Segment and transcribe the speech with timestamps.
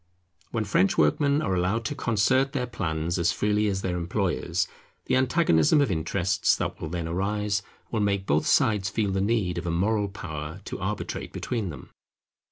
[0.49, 4.67] When French workmen are allowed to concert their plans as freely as their employers,
[5.05, 9.59] the antagonism of interests that will then arise will make both sides feel the need
[9.59, 11.91] of a moral power to arbitrate between them.